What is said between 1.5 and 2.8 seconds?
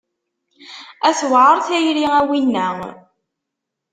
tayri a winna.